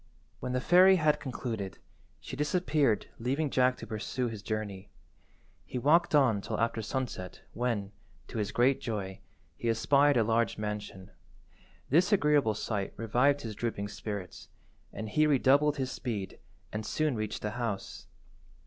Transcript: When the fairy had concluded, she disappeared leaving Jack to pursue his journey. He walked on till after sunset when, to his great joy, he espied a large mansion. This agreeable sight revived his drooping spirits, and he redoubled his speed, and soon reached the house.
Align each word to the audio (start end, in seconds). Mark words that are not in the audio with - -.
When 0.39 0.53
the 0.53 0.59
fairy 0.61 0.95
had 0.95 1.19
concluded, 1.19 1.77
she 2.19 2.35
disappeared 2.35 3.05
leaving 3.19 3.51
Jack 3.51 3.77
to 3.77 3.85
pursue 3.85 4.29
his 4.29 4.41
journey. 4.41 4.89
He 5.63 5.77
walked 5.77 6.15
on 6.15 6.41
till 6.41 6.59
after 6.59 6.81
sunset 6.81 7.41
when, 7.53 7.91
to 8.27 8.39
his 8.39 8.51
great 8.51 8.81
joy, 8.81 9.19
he 9.57 9.69
espied 9.69 10.17
a 10.17 10.23
large 10.23 10.57
mansion. 10.57 11.11
This 11.91 12.11
agreeable 12.11 12.55
sight 12.55 12.93
revived 12.97 13.41
his 13.41 13.53
drooping 13.53 13.89
spirits, 13.89 14.49
and 14.91 15.07
he 15.07 15.27
redoubled 15.27 15.77
his 15.77 15.91
speed, 15.91 16.39
and 16.73 16.83
soon 16.83 17.15
reached 17.15 17.43
the 17.43 17.51
house. 17.51 18.07